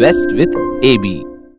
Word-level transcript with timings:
Invest 0.00 0.32
with 0.32 0.54
A 0.84 0.96
B 0.98 1.12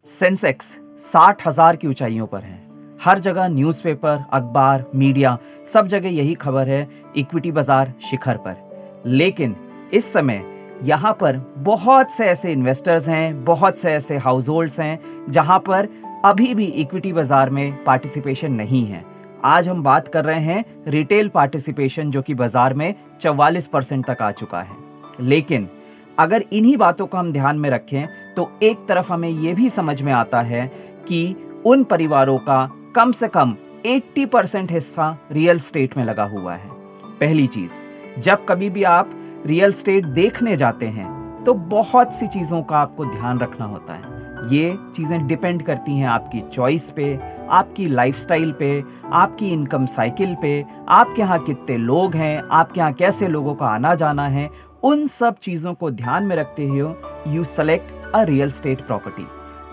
Sensex 0.09 0.65
साठ 1.03 1.45
हज़ार 1.47 1.75
की 1.75 1.87
ऊंचाइयों 1.87 2.25
पर 2.27 2.41
है। 2.41 2.97
हर 3.01 3.19
जगह 3.19 3.47
न्यूज़पेपर 3.47 4.23
अखबार 4.33 4.85
मीडिया 4.95 5.37
सब 5.73 5.87
जगह 5.87 6.09
यही 6.09 6.33
खबर 6.35 6.67
है 6.67 6.87
इक्विटी 7.17 7.51
बाज़ार 7.51 7.93
शिखर 8.01 8.37
पर। 8.37 9.03
लेकिन 9.07 9.55
इस 9.93 10.11
समय 10.13 10.41
यहाँ 10.83 11.11
पर 11.13 11.37
बहुत 11.59 12.11
से 12.11 12.25
ऐसे 12.25 12.51
इन्वेस्टर्स 12.51 13.09
हैं, 13.09 13.43
बहुत 13.45 13.77
से 13.77 13.91
ऐसे 13.91 14.17
हाउस 14.17 14.47
होल्ड्स 14.49 14.79
हैं, 14.79 14.99
जहाँ 15.29 15.59
पर 15.59 15.87
अभी 16.25 16.53
भी 16.53 16.65
इक्विटी 16.65 17.11
बाज़ार 17.13 17.49
में 17.49 17.83
पार्टिसिपेशन 17.83 18.53
नहीं 18.53 18.85
है। 18.85 19.03
आज 19.43 19.69
हम 19.69 19.83
बात 19.83 20.07
कर 20.07 20.25
रहे 20.25 20.39
हैं 20.39 20.65
रिटेल 20.87 21.29
पार्टिसिपेशन 21.29 22.11
जो 22.11 22.21
कि 22.21 22.35
बाज़ार 22.35 22.73
में 22.73 22.93
44 23.21 23.67
परसेंट 23.67 24.05
तक 24.05 24.21
आ 24.21 24.31
चुका 24.33 24.61
है। 24.61 24.77
लेकिन 25.27 25.69
अगर 26.19 26.43
इन्हीं 26.53 26.75
बातों 26.77 27.05
को 27.07 27.17
हम 27.17 27.31
ध्यान 27.31 27.59
में 27.59 27.69
रखें 27.69 28.20
तो 28.37 28.51
एक 28.63 28.85
तरफ़ 28.87 29.11
हमें 29.13 29.29
यह 29.29 29.55
भी 29.55 29.69
समझ 29.69 30.01
में 30.01 30.11
आता 30.13 30.41
है 30.41 30.65
कि 31.07 31.35
उन 31.65 31.83
परिवारों 31.83 32.37
का 32.39 32.65
कम 32.95 33.11
से 33.11 33.27
कम 33.27 33.55
80 33.87 34.25
परसेंट 34.25 34.71
हिस्सा 34.71 35.17
रियल 35.31 35.59
स्टेट 35.59 35.97
में 35.97 36.03
लगा 36.05 36.23
हुआ 36.23 36.53
है। 36.53 36.69
पहली 37.19 37.47
चीज़, 37.47 37.71
जब 38.19 38.45
कभी 38.45 38.69
भी 38.69 38.83
आप 38.83 39.11
रियल 39.45 39.71
स्टेट 39.71 40.05
देखने 40.05 40.55
जाते 40.55 40.87
हैं 40.87 41.43
तो 41.43 41.53
बहुत 41.53 42.13
सी 42.13 42.27
चीज़ों 42.27 42.61
का 42.63 42.77
आपको 42.77 43.05
ध्यान 43.05 43.39
रखना 43.39 43.65
होता 43.65 43.93
है। 43.93 44.19
ये 44.49 44.75
चीज़ें 44.95 45.27
डिपेंड 45.27 45.61
करती 45.63 45.97
हैं 45.97 46.07
आपकी 46.07 46.41
चॉइस 46.53 46.89
पे, 46.91 47.13
आपकी 47.49 47.87
लाइफस्टाइल 47.87 48.51
पे, 48.51 48.83
आपकी 49.13 49.49
इनकम 49.49 49.85
साइकिल 49.85 50.35
पे, 50.41 50.65
आपके 50.89 51.21
यहाँ 51.21 51.39
कितने 51.39 51.77
लोग 51.77 52.15
हैं, 52.15 52.41
आपके 52.51 52.79
यहाँ 52.79 52.93
कैसे 52.93 53.27
लोगों 53.27 53.55
का 53.55 53.65
आना 53.65 53.93
जाना 53.95 54.27
है, 54.27 54.49
उन 54.83 55.05
सब 55.09 55.37
चीज़ों 55.37 55.73
को 55.73 55.91
ध्यान 55.91 56.23
में 56.23 56.35
रखते 56.35 56.67
हुए 56.67 56.93
you 57.27 57.43
select 57.43 57.91
a 58.15 58.23
real 58.23 58.51
estate 58.51 58.81
property 58.81 59.27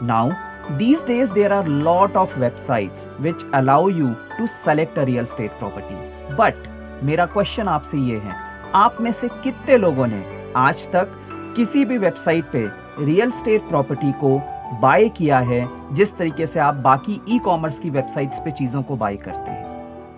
now 0.06 0.30
these 0.68 1.02
days 1.02 1.30
there 1.30 1.52
are 1.52 1.66
lot 1.68 2.16
of 2.16 2.32
websites 2.40 3.04
which 3.20 3.44
allow 3.52 3.88
you 3.98 4.08
to 4.38 4.46
select 4.46 4.98
a 4.98 5.04
real 5.06 5.24
estate 5.24 5.54
property. 5.60 5.96
But, 6.40 6.52
मेरा 7.04 7.26
क्वेश्चन 7.26 7.68
आपसे 7.68 7.98
ये 7.98 8.16
है, 8.18 8.34
आप 8.74 8.96
में 9.00 9.12
से 9.12 9.28
कितने 9.28 9.76
लोगों 9.76 10.06
ने 10.06 10.52
आज 10.56 10.88
तक 10.92 11.08
किसी 11.56 11.84
भी 11.84 11.98
वेबसाइट 11.98 12.44
पे 12.44 12.68
रियल 13.04 13.30
स्टेट 13.30 13.68
प्रॉपर्टी 13.68 14.12
को 14.12 14.38
बाय 14.80 15.08
किया 15.08 15.38
है, 15.38 15.94
जिस 15.94 16.16
तरीके 16.16 16.46
से 16.46 16.60
आप 16.60 16.74
बाकी 16.74 17.20
ई 17.28 17.38
कॉमर्स 17.38 17.78
की 17.78 17.90
वेबसाइट्स 17.90 18.38
पे 18.38 18.50
चीज़ों 18.50 18.82
को 18.82 18.96
बाय 18.96 19.16
करते 19.16 19.50
हैं? 19.50 19.66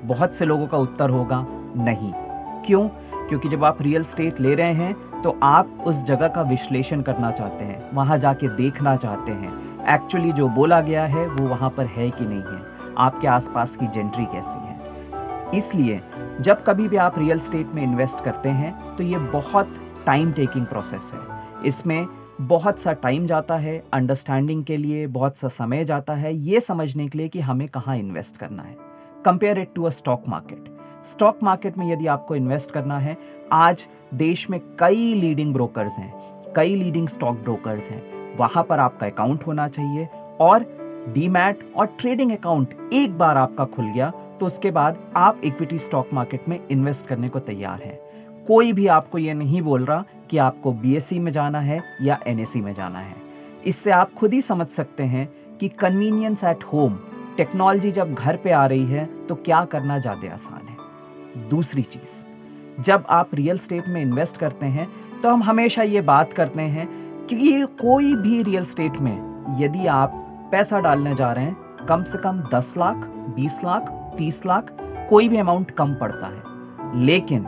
बहुत 0.05 0.35
से 0.35 0.45
लोगों 0.45 0.67
का 0.67 0.79
उत्तर 0.79 1.11
होगा, 1.11 1.47
नहीं। 1.77 2.13
क्यों? 2.67 2.89
क्योंकि 3.31 3.49
जब 3.49 3.65
आप 3.65 3.83
रियल 3.83 4.05
स्टेट 4.05 4.41
ले 4.41 4.55
रहे 4.55 4.73
हैं 4.75 5.23
तो 5.23 5.39
आप 5.43 5.85
उस 5.87 6.03
जगह 6.05 6.29
का 6.29 6.43
विश्लेषण 6.43 7.03
करना 7.03 7.31
चाहते 7.31 7.65
हैं, 7.65 7.91
वहाँ 7.95 8.19
जाके 8.19 8.49
देखना 8.57 8.95
चाहते 8.97 9.33
हैं। 9.33 9.53
एक्चुअली 9.89 10.33
जो 10.33 10.49
बोला 10.49 10.81
गया 10.81 11.05
है, 11.07 11.27
वो 11.27 11.49
वहाँ 11.49 11.71
पर 11.71 11.87
है 11.87 12.09
कि 12.11 12.25
नहीं 12.25 12.43
है। 12.43 12.95
आपके 12.99 13.29
आसपास 13.29 13.77
की 13.77 13.87
जेंट्री 13.87 14.25
कैसी 14.25 14.59
है? 14.59 14.79
इसलिए, 15.55 16.01
जब 16.41 16.65
कभी 16.65 16.89
भी 16.89 16.97
आप 16.99 17.19
रियल 17.19 17.39
स्टेट 17.39 17.75
में 17.75 17.83
इन्वेस्ट 17.83 18.25
करते 18.25 18.49
हैं 18.49 18.97
तो 18.97 19.05
ये 19.05 19.19
बहुत 19.19 19.75
टाइम 20.07 20.33
टेकिंग 20.33 20.67
प्रोसेस 20.67 21.11
है। 21.15 21.21
इसमें 21.67 22.07
बहुत 22.41 22.79
सा 22.79 22.93
टाइम 22.93 23.27
जाता 23.27 23.57
है 23.57 23.83
अंडरस्टैंडिंग 23.93 24.65
के 24.65 24.77
लिए 24.77 25.07
बहुत 25.09 25.39
सा 25.39 25.49
समय 25.49 25.85
जाता 25.85 26.15
है, 26.15 26.35
ये 26.35 26.61
समझने 26.61 27.09
के 27.09 27.19
लिए 27.19 27.29
कि 27.29 27.41
हमें 27.41 27.67
कहाँ 27.69 27.97
इन्वेस्ट 27.97 28.37
करना 28.37 28.63
है। 28.63 28.77
Compare 29.25 29.59
it 29.59 29.73
to 29.75 29.83
a 29.83 29.91
stock 29.91 30.29
market 30.29 30.70
stock 31.05 31.39
market 31.43 31.79
में 31.79 31.91
यदि 31.93 32.07
आपको 32.07 32.35
इन्वेस्ट 32.37 32.71
करना 32.71 32.99
है, 32.99 33.17
आज 33.53 33.87
देश 34.15 34.49
में 34.51 34.61
कई 34.79 35.15
लीडिंग 35.15 35.53
ब्रोकर्स 35.55 35.99
हैं, 35.99 36.13
कई 36.57 36.75
लीडिंग 36.75 37.09
स्टॉक 37.09 37.37
ब्रोकर्स 37.37 37.89
हैं। 37.91 38.37
वहाँ 38.37 38.65
पर 38.65 38.79
आपका 38.79 39.07
अकाउंट 39.07 39.47
होना 39.47 39.69
चाहिए 39.69 40.09
और 40.41 40.65
डीमैट 41.09 41.73
और 41.77 41.87
ट्रेडिंग 42.01 42.33
अकाउंट 42.33 42.75
एक 42.93 43.19
बार 43.19 43.37
आपका 43.37 43.65
खुल 43.67 43.91
गया 43.93 44.11
तो 44.41 44.47
उसके 44.47 44.71
बाद 44.71 44.99
आप 45.17 45.41
इक्विटी 45.45 45.79
स्टॉक 45.79 46.13
मार्केट 46.13 46.49
में 46.49 46.59
इन्वेस्ट 46.71 47.07
करने 47.07 47.29
को 47.29 47.39
तैयार 47.41 47.83
हैं। 47.83 47.99
कोई 48.47 48.73
भी 48.73 48.87
आपको 48.89 49.19
ये 49.19 49.35
नहीं 49.35 49.63
बोल 49.63 49.85
रहा 49.85 50.05
कि 50.31 50.39
आपको 50.39 50.73
बीएससी 50.73 51.19
में 51.19 51.31
जाना 51.33 51.61
है 51.61 51.83
या 52.03 52.19
एनएससी 52.27 52.61
में 52.61 52.73
जाना 52.75 52.99
है। 52.99 53.15
इससे 53.67 53.91
आप 53.91 54.13
खुद 54.15 54.33
ही 54.33 54.41
समझ 54.41 54.67
सकते 54.69 55.03
हैं 55.05 55.29
कि 55.59 55.69
कन्वीनियंस 55.71 56.45
एट 56.45 56.65
होम 56.65 56.99
टेक्नोलॉजी 57.37 57.91
जब 57.91 58.15
घर 58.15 58.37
पे 58.37 58.51
आ 58.53 58.65
रही 58.67 58.85
है 58.87 59.05
तो 59.27 59.35
क्या 59.37 59.65
करना 59.65 59.99
ज़्यादा 59.99 60.33
आसान 60.33 60.67
है? 60.69 60.70
दूसरी 61.37 61.83
चीज़। 61.83 62.83
जब 62.83 63.05
आप 63.11 63.35
रियल 63.35 63.59
स्टेट 63.59 63.89
में 63.89 64.01
इन्वेस्ट 64.03 64.37
करते 64.37 64.67
हैं 64.67 64.89
तो 65.21 65.31
हम 65.31 65.43
हमेशा 65.43 65.83
ये 65.83 66.01
बात 66.01 66.33
करते 66.33 66.63
हैं 66.63 66.87
कि 67.27 67.67
कोई 67.81 68.15
भी 68.15 68.43
रियल 68.43 68.65
स्टेट 68.65 68.97
में 68.97 69.57
यदि 69.61 69.87
आप 69.87 70.13
पैसा 70.53 70.81
डालने 70.81 71.15
जा 71.15 71.33
रहे 71.33 71.45
हैं, 71.45 71.87
कम 71.89 72.03
से 72.03 72.19
कम 72.19 72.41
10 72.55 72.73
लाख 72.77 73.07
20 73.37 73.61
लाख 73.65 73.91
30 74.19 74.41
लाख, 74.47 74.71
कोई 75.11 75.29
भी 75.29 75.37
अमाउंट 75.37 75.71
कम 75.71 75.95
पड़ता 75.95 76.27
है। 76.27 77.01
लेकिन 77.01 77.47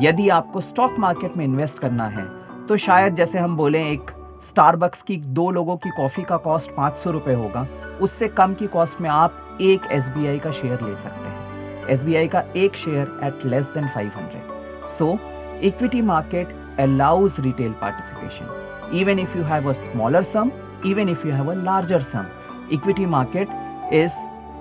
यदि 0.00 0.28
आपको 0.28 0.60
स्टॉक 0.60 0.98
मार्केट 0.98 1.36
में 1.36 1.44
इन्वेस्ट 1.44 1.78
करना 1.78 2.08
है 2.08 2.26
तो 2.66 2.76
शायद 2.76 3.14
जैसे 3.14 3.38
हम 3.38 3.56
बोले 3.56 3.82
एक 3.84 4.10
स्टारबक्स 4.42 5.02
की 5.02 5.16
दो 5.16 5.50
लोगों 5.50 5.76
की 5.76 5.90
कॉफ़ी 5.90 6.22
का 6.22 6.36
कॉस्ट 6.36 6.70
पाँच 6.70 6.96
सौ 6.96 7.10
रुपये 7.10 7.34
होगा, 7.34 7.66
उससे 8.00 8.28
कम 8.28 8.54
की 8.54 8.66
कॉस्ट 8.66 9.00
में 9.00 9.08
आप 9.10 9.58
एक 9.60 9.86
एसबीआई 9.92 10.38
का 10.38 10.50
शेयर 10.50 10.78
ले 10.82 10.96
सकते 10.96 11.28
हैं। 11.28 11.43
SBI 11.90 12.28
का 12.32 12.44
एक 12.56 12.76
share 12.76 13.18
at 13.24 13.44
less 13.46 13.70
than 13.74 13.88
five 13.88 14.10
hundred 14.16 14.88
so 14.98 15.16
equity 15.62 16.02
market 16.02 16.62
allows 16.78 17.38
retail 17.38 17.72
participation 17.74 18.48
even 18.92 19.18
if 19.18 19.34
you 19.34 19.42
have 19.42 19.66
a 19.66 19.74
smaller 19.74 20.22
sum 20.24 20.52
even 20.84 21.08
if 21.08 21.24
you 21.24 21.30
have 21.30 21.48
a 21.48 21.54
larger 21.56 22.00
sum 22.00 22.26
equity 22.70 23.06
market 23.06 23.48
is 23.92 24.12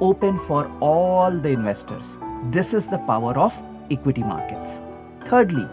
open 0.01 0.37
for 0.39 0.69
all 0.81 1.31
the 1.31 1.49
investors 1.49 2.15
this 2.51 2.73
is 2.73 2.85
the 2.85 2.99
power 3.07 3.37
of 3.39 3.61
equity 3.91 4.23
markets 4.25 4.81
thirdly 5.27 5.65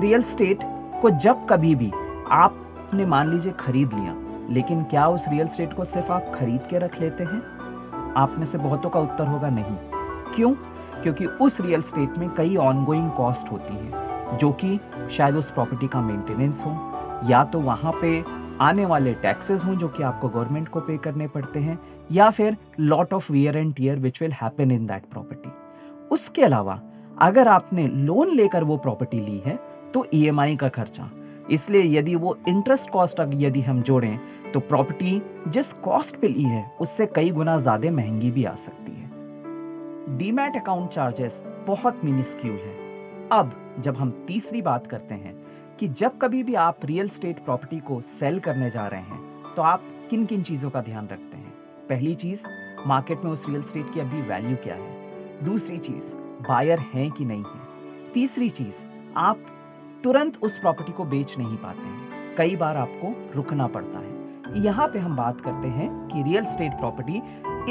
real 0.00 0.22
estate 0.22 0.58
को 1.02 1.10
जब 1.22 1.46
कभी 1.46 1.74
भी 1.74 1.90
आपने 2.32 3.06
मान 3.06 3.30
लीजिए 3.30 3.52
खरीद 3.60 3.94
लिया 3.94 4.14
लेकिन 4.54 4.82
क्या 4.90 5.06
उस 5.08 5.24
रियल 5.28 5.48
स्टेट 5.48 5.72
को 5.76 5.84
सिर्फ़ 5.84 6.12
आप 6.12 6.30
खरीद 6.34 6.66
के 6.70 6.78
रख 6.78 7.00
लेते 7.00 7.24
हैं 7.24 7.40
आप 8.16 8.34
में 8.38 8.44
से 8.44 8.58
बहुतों 8.58 8.90
का 8.90 9.00
उत्तर 9.00 9.26
होगा 9.26 9.48
नहीं 9.50 9.76
क्यों 10.34 10.54
क्योंकि 11.04 11.26
उस 11.26 11.60
रियल 11.60 11.82
स्टेट 11.82 12.18
में 12.18 12.28
कई 12.34 12.56
ऑनगोइंग 12.58 13.10
कॉस्ट 13.12 13.50
होती 13.52 13.74
है, 13.74 14.36
जो 14.38 14.50
कि 14.54 14.78
शायद 15.10 15.36
उस 15.36 15.50
प्रॉपर्टी 15.50 15.88
का 15.88 16.00
मेंटेनेंस 16.02 16.62
हो, 16.62 16.70
या 17.28 17.42
तो 17.44 17.60
वहाँ 17.62 17.92
पे 18.02 18.22
आने 18.60 18.84
वाले 18.86 19.12
टैक्सेस 19.14 19.64
हों, 19.64 19.74
जो 19.74 19.88
कि 19.88 20.02
आपको 20.02 20.28
गवर्नमेंट 20.28 20.68
को 20.68 20.80
पे 20.80 20.96
करने 20.98 21.26
पड़ते 21.28 21.60
हैं, 21.60 21.78
या 22.12 22.30
फिर 22.30 22.56
lot 22.80 23.12
of 23.12 23.32
wear 23.32 23.56
and 23.56 23.74
tear 23.74 23.98
which 23.98 24.20
will 24.22 24.32
happen 24.32 24.70
in 24.70 24.86
that 24.86 25.04
property 25.04 25.50
उसके 26.10 26.42
अलावा, 26.42 26.80
अगर 27.18 27.48
आपने 27.48 27.86
लोन 27.88 28.34
लेकर 28.36 28.64
वो 28.64 28.76
प्रॉपर्टी 28.78 29.20
ली 29.20 29.38
है 29.46 29.58
तो 29.94 30.06
ईएमआई 30.14 30.56
का 30.56 30.68
खर्चा। 30.68 31.10
इसलिए 31.50 31.82
यदि 31.98 32.14
वो 32.14 32.36
इंटरेस्ट 32.48 32.90
कॉस्ट 32.90 33.20
यदि 33.34 33.60
हम 33.60 33.82
जोड़ें 33.82 34.18
तो 34.52 34.60
प्रॉपर्टी 34.62 35.20
जिस 35.48 35.72
कॉस्ट 35.74 36.16
पे 36.16 36.28
ली 36.28 36.42
है, 36.42 36.64
उससे 36.80 37.06
कई 37.06 37.30
गुना 37.30 37.56
ज़्यादा 37.58 37.90
महँगी 37.92 38.30
भी 38.30 38.44
आ 38.44 38.54
सकती 38.56 38.92
है। 38.92 38.93
डीमैट 40.08 40.56
अकाउंट 40.56 40.90
चार्जेस 40.90 41.42
बहुत 41.66 42.00
मिनिस्क्यूल 42.04 42.56
है। 42.56 43.28
अब 43.32 43.76
जब 43.78 43.96
हम 43.96 44.10
तीसरी 44.26 44.62
बात 44.62 44.86
करते 44.86 45.14
हैं 45.14 45.34
कि 45.78 45.88
जब 45.90 46.18
कभी 46.18 46.42
भी 46.42 46.54
आप 46.54 46.84
रियल 46.84 47.08
स्टेट 47.08 47.38
प्रॉपर्टी 47.38 47.78
को 47.80 48.00
सेल 48.00 48.38
करने 48.40 48.70
जा 48.70 48.86
रहे 48.86 49.00
हैं 49.00 49.54
तो 49.56 49.62
आप 49.62 49.82
किन 50.10 50.26
किन 50.26 50.42
चीज़ों 50.42 50.70
का 50.70 50.80
ध्यान 50.80 51.08
रखते 51.08 51.36
हैं? 51.36 51.52
पहली 51.88 52.14
चीज़ 52.14 52.40
मार्केट 52.86 53.24
में 53.24 53.30
उस 53.32 53.48
रियल 53.48 53.62
स्टेट 53.62 53.92
की 53.94 54.00
अभी 54.00 54.20
वैल्यू 54.22 54.56
क्या 54.56 54.74
है? 54.74 55.44
दूसरी 55.44 55.76
चीज़ 55.76 56.14
बायर 56.48 56.78
हैं 56.78 57.10
कि 57.10 57.24
नहीं 57.24 57.44
है? 57.44 58.12
तीसरी 58.14 58.48
चीज़, 58.50 58.74
आप 59.16 59.38
तुरंत 60.04 60.38
उस 60.42 60.58
प्रॉपर्टी 60.58 60.92
को 60.92 61.04
बेच 61.04 61.38
नहीं 61.38 61.56
पाते 61.56 61.86
हैं। 61.88 62.34
कई 62.36 62.56
बार 62.56 62.76
आपको 62.76 63.14
रुकना 63.36 63.66
पड़ता 63.66 63.98
है। 63.98 64.62
यहाँ 64.64 64.88
पे 64.88 64.98
हम 64.98 65.16
बात 65.16 65.40
करते 65.40 65.68
हैं 65.68 65.88
कि 66.08 66.22
रियल 66.22 66.44
स्टेट 66.44 66.72
प्रॉपर्टी 66.72 67.22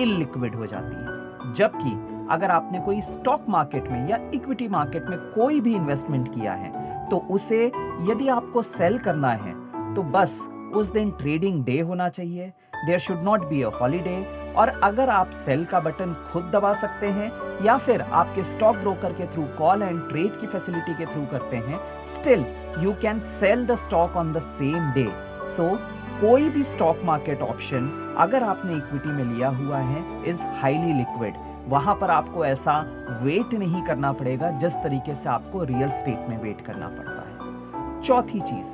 इलिक्विड 0.02 0.56
हो 0.56 0.66
जाती 0.66 0.96
है, 0.96 1.54
जबकि 1.54 1.92
अगर 2.32 2.52
आपने 2.52 2.80
कोई 2.80 3.02
स्टॉक 3.02 3.46
मार्केट 3.50 3.88
में 3.88 4.10
या 4.10 4.18
इक्विटी 4.34 4.68
मार्केट 4.68 5.10
में 5.10 5.18
कोई 5.32 5.60
भी 5.62 5.76
इन्वेस्टमेंट 5.76 6.34
किया 6.36 6.54
है 6.54 6.72
तो 7.10 7.18
उसे 7.32 7.66
यदि 8.10 8.28
आपको 8.28 8.62
सेल 8.64 8.98
करना 9.00 9.32
है 9.34 9.54
तो 9.96 10.04
बस 10.04 10.40
उस 10.76 10.92
दिन 10.92 11.10
ट्रेडिंग 11.12 11.64
डे 11.66 11.80
होना 11.80 12.08
चाहिए। 12.10 12.52
There 12.86 13.00
should 13.00 13.24
not 13.24 13.44
be 13.50 13.62
a 13.62 13.70
holiday 13.82 14.16
और 14.58 14.70
अगर 14.84 15.10
आप 15.10 15.30
सेल 15.30 15.66
का 15.66 15.80
बटन 15.80 16.14
खुद 16.32 16.50
दबा 16.54 16.74
सकते 16.74 17.08
हैं, 17.08 17.32
या 17.66 17.78
फिर 17.78 18.02
आपके 18.02 18.44
स्टॉक 18.44 18.76
ब्रोकर 18.76 19.14
के 19.14 19.28
थ्रू 19.34 19.44
कॉल 19.58 19.84
एंड 19.84 20.02
ट्रेड 20.10 20.40
की 20.40 20.48
फैसिलिटी 20.48 20.94
के 20.94 21.06
थ्रू 21.06 21.26
करते 21.32 21.58
हैं 21.58 21.80
still 22.14 22.46
you 22.84 22.94
can 23.02 23.20
sell 23.40 23.66
the 23.68 23.76
stock 23.76 24.18
on 24.18 24.34
the 24.34 24.40
same 24.40 24.92
day 24.94 25.08
so 25.56 25.76
कोई 26.22 26.50
भी 26.50 26.64
स्टॉक 26.64 27.04
मार्केट 27.06 27.42
ऑप्शन 27.42 27.90
अगर 28.20 28.44
आपने 28.44 28.74
इक्विटी 28.74 29.10
में 29.10 29.24
लिया 29.26 29.50
हुआ 29.58 29.78
है 29.80 30.04
इज़ 30.30 30.44
हाईली 30.62 30.94
लिक्विड 30.94 31.36
वहाँ 31.68 31.96
पर 31.96 32.12
आपको 32.12 32.46
ऐसा 32.46 32.80
वेट 33.22 33.54
नहीं 33.54 33.84
करना 33.84 34.12
पड़ेगा, 34.14 34.50
जिस 34.52 34.76
तरीके 34.76 35.16
से 35.16 35.30
आपको 35.30 35.64
रियल 35.64 35.90
स्टेट 35.92 36.30
में 36.30 36.42
वेट 36.42 36.62
करना 36.62 36.88
पड़ता 36.90 37.22
है। 37.22 38.02
चौथी 38.02 38.40
चीज़, 38.42 38.68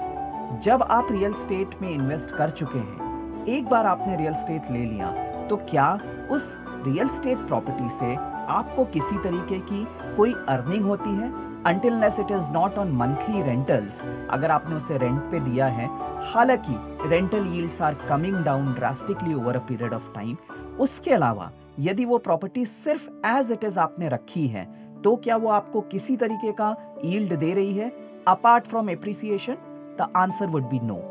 जब 0.62 0.84
आप 0.84 1.08
रियल 1.12 1.34
स्टेट 1.34 1.76
में 1.82 1.90
इन्वेस्ट 1.90 2.32
कर 2.32 2.50
चुके 2.52 2.80
हैं, 2.80 3.46
एक 3.48 3.68
बार 3.70 3.86
आपने 3.86 4.16
रियल 4.16 4.34
स्टेट 4.36 4.72
ले 4.72 4.86
लिया 4.86 5.12
तो 5.48 5.58
क्या 5.70 5.94
उस 6.32 6.56
रियल 6.86 7.08
स्टेट 7.08 7.38
प्रॉपर्टी 7.38 7.90
से 7.90 8.16
आपको 8.16 8.86
किसी 8.86 9.18
तरीके 9.18 9.60
की 9.62 9.86
कोई 10.16 10.34
अर्निंग 10.50 10.86
होती 10.86 11.10
है? 11.10 11.32
Unless 11.94 12.20
it 12.20 12.32
is 12.32 12.52
not 12.52 12.78
on 12.78 12.92
monthly 12.92 13.42
rentals 13.42 14.04
अगर 14.30 14.52
आपने 14.52 14.76
उसे 14.76 14.98
रेंट 14.98 15.20
पे 15.32 15.40
दिया 15.40 15.68
है, 15.68 15.88
हालाँकि 16.34 17.10
rental 17.10 17.48
yields 17.48 17.82
are 17.82 17.96
coming 18.10 18.44
down 18.44 18.74
drastically 18.74 19.34
over 19.34 19.56
a 19.56 19.60
period 19.60 19.94
of 19.94 20.14
time 20.16 20.38
उसके 20.80 21.12
अलावा 21.12 21.50
यदि 21.80 22.06
वो 22.06 22.18
प्रॉपर्टी 22.18 22.66
सिर्फ़ 22.66 23.10
एज 23.26 23.52
इट 23.52 23.64
इज़ 23.64 23.80
आपने 23.80 24.10
रखी 24.10 24.48
है 24.48 24.66
तो 25.02 25.16
क्या 25.16 25.36
वो 25.38 25.50
आपको 25.50 25.82
किसी 25.82 26.18
तरीके 26.18 26.52
का 26.52 27.00
यील्ड 27.06 27.36
दे 27.36 27.54
रही 27.54 27.74
है? 27.74 27.92
Apart 28.28 28.66
from 28.66 28.90
appreciation 28.90 29.54
the 30.02 30.14
answer 30.18 30.46
would 30.46 30.64
be 30.64 30.80
no 30.80 31.02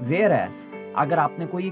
whereas 0.32 0.54
अगर 0.96 1.18
आपने 1.18 1.46
कोई 1.46 1.66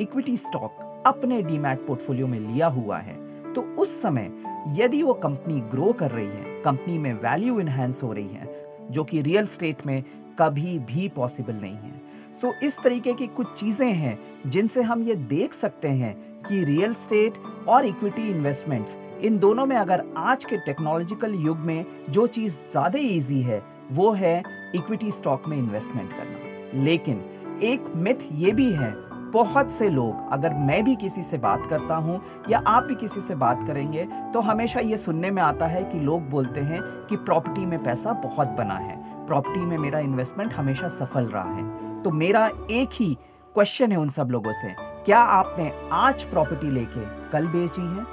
इक्विटी 0.00 0.36
स्टॉक 0.36 1.02
अपने 1.06 1.42
डीमैट 1.42 1.86
पोर्टफोलियो 1.86 2.26
में 2.26 2.40
लिया 2.40 2.66
हुआ 2.66 2.98
है 2.98 3.16
तो 3.52 3.62
उस 3.62 4.02
समय 4.02 4.32
यदि 4.68 5.02
वो 5.02 5.14
कंपनी 5.14 5.60
ग्रो 5.60 5.92
कर 5.92 6.10
रही 6.10 6.26
है 6.26 6.62
कंपनी 6.62 6.98
में 6.98 7.12
वैल्यू 7.14 7.60
इनहेंस 7.60 8.02
हो 8.02 8.12
रही 8.12 8.28
है 8.28 8.66
जो 8.90 9.04
कि 9.04 9.22
रियल 9.22 9.46
स्टेट 9.46 9.86
में 9.86 10.04
कभी 10.38 10.78
भी 10.78 11.08
पॉसिबल 11.08 11.54
नहीं 11.54 11.76
है। 11.76 12.02
सो 12.34 12.48
so, 12.48 12.54
इस 12.62 12.76
तरीके 12.84 13.12
की 13.12 13.26
कुछ 13.26 13.52
चीज़ें 13.52 13.92
हैं 13.92 14.18
जिनसे 14.46 14.82
हम 14.82 15.02
ये 15.02 15.14
देख 15.14 15.52
सकते 15.52 15.88
हैं 15.88 16.14
कि 16.48 16.64
रियल 16.64 16.94
स्टेट 16.94 17.34
और 17.68 17.86
इक्विटी 17.86 18.28
इन्वेस्टमेंट्स 18.30 18.96
इन 19.24 19.38
दोनों 19.38 19.66
में 19.66 19.76
अगर 19.76 20.04
आज 20.16 20.44
के 20.44 20.56
टेक्नोलॉजिकल 20.56 21.34
युग 21.36 21.58
में 21.58 21.84
जो 22.10 22.26
चीज़ 22.28 22.54
ज़्यादा 22.72 22.98
इजी 22.98 23.40
है, 23.42 23.62
वो 23.92 24.10
है 24.12 24.42
इक्विटी 24.74 25.10
स्टॉक 25.10 25.48
में 25.48 25.56
इन्वेस्टमेंट 25.56 26.10
करना। 26.10 26.82
लेकिन 26.84 27.24
एक 27.62 27.92
मिथ 27.96 28.26
ये 28.32 28.52
भी 28.52 28.70
है, 28.72 28.92
बहुत 29.32 29.70
से 29.70 29.88
लोग, 29.90 30.32
अगर 30.32 30.54
मैं 30.56 30.82
भी 30.84 30.94
किसी 30.96 31.22
से 31.22 31.38
बात 31.38 31.66
करता 31.66 31.94
हूँ 31.96 32.20
या 32.50 32.58
आप 32.66 32.82
भी 32.82 32.94
किसी 32.94 33.20
से 33.20 33.34
बात 33.34 33.66
करेंगे 33.66 34.06
तो 34.34 34.40
हमेशा 34.40 34.80
ये 34.80 34.96
सुनने 34.96 35.30
में 35.30 35.42
आता 35.42 35.66
है 35.66 35.82
कि 35.84 36.00
लोग 36.00 36.28
बोलते 36.30 36.60
हैं 36.60 36.80
कि 37.08 37.16
प्रॉपर्टी 37.18 37.66
में 37.66 37.82
पैसा 37.84 38.12
बहुत 38.22 38.48
बना 38.48 38.76
है। 38.76 38.96
प्रॉपर्टी 39.26 39.60
में 39.60 39.76
मेरा 39.78 39.98
इन्वेस्टमेंट 39.98 40.52
हमेशा 40.52 40.88
सफल 40.90 41.26
रहा 41.26 41.54
है। 41.54 42.02
तो 42.02 42.10
मेरा 42.12 42.46
एक 42.70 42.88
ही 42.92 43.14
क्वेश्चन 43.54 43.92
है 43.92 43.98
उन 43.98 44.08
सब 44.10 44.30
लोगों 44.30 44.52
से 44.52 44.74
क्या 45.06 45.18
आपने 45.18 45.72
आज 45.92 46.22
प्रॉपर्टी 46.22 46.70
लेके 46.70 47.30
कल 47.30 47.46
बेची 47.46 47.82
है? 47.82 48.06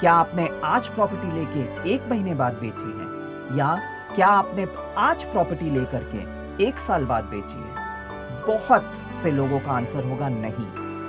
क्या 0.00 0.14
आपने 0.14 0.60
आज 0.64 0.88
प्रॉपर्टी 0.88 1.32
लेके 1.32 1.90
एक 1.90 2.08
महीने 2.10 2.34
बाद 2.34 2.52
बेची 2.52 2.84
है? 2.84 3.58
या 3.58 3.80
क्या 4.14 4.26
आपने 4.26 4.66
आज 4.98 5.24
प्रॉपर्टी 5.24 5.70
लेकर 5.70 6.04
के 6.14 6.18
एक 6.64 6.78
साल 6.78 7.04
बाद 7.04 7.24
बेची 7.24 7.58
है? 7.58 7.74
बहुत 8.46 8.92
से 9.22 9.30
लोगों 9.30 9.60
का 9.60 9.72
आंसर 9.72 10.10
होगा 10.10 10.28
नहीं। 10.28 10.66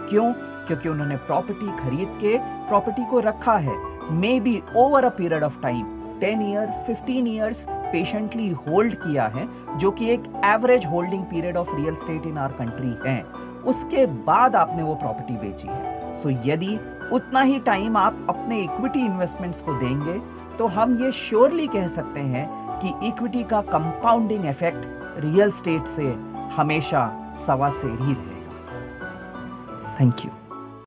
क्यों? 0.08 0.34
क्योंकि 0.68 0.90
उन्होंने 0.90 1.18
प्रॉपर्टी 1.18 1.78
खरीद 1.78 2.08
के 2.08 2.38
प्रॉपर्टी 2.68 3.06
को 3.06 3.20
रखा 3.20 3.58
है। 3.58 3.76
Maybe 4.40 4.64
over 4.76 5.06
a 5.06 5.10
period 5.10 5.44
of 5.44 5.62
time 5.62 5.86
ten 6.20 6.42
years 6.42 6.84
fifteen 6.88 7.28
years 7.28 7.66
patiently 7.70 8.50
hold 8.50 8.94
किया 8.94 9.28
है, 9.28 9.78
जो 9.78 9.92
कि 9.92 10.10
एक 10.10 10.24
average 10.46 10.86
holding 10.86 11.24
period 11.24 11.58
of 11.58 11.76
real 11.76 11.96
estate 11.96 12.26
in 12.26 12.38
our 12.38 12.52
country 12.52 13.10
है। 13.10 13.47
उसके 13.68 14.06
बाद 14.06 14.56
आपने 14.56 14.84
वो 14.84 14.96
प्रॉपर्टी 14.96 15.34
बेची 15.34 15.68
है। 15.68 16.14
सो 16.16 16.30
so, 16.30 16.48
यदि 16.48 16.80
उतना 17.14 17.42
ही 17.42 17.60
टाइम 17.60 17.98
आप 17.98 18.26
अपने 18.30 18.62
इक्विटी 18.62 19.00
इन्वेस्टमेंट्स 19.00 19.62
को 19.62 19.74
देंगे 19.80 20.20
तो 20.58 20.68
हम 20.68 20.98
ये 21.04 21.12
श्योरली 21.12 21.68
कह 21.68 21.88
सकते 21.88 22.20
हैं 22.20 22.48
कि 22.82 23.08
इक्विटी 23.08 23.44
का 23.44 23.62
कंपाउंडिंग 23.62 24.46
इफ़ेक्ट 24.46 25.22
रियल 25.24 25.52
स्टेट 25.52 25.88
से 25.96 26.14
हमेशा 26.56 27.10
सवा 27.48 27.70
से 27.70 27.88
ही 27.88 28.14
रहेगा। 28.14 29.96
Thank 30.00 30.26
you 30.26 30.32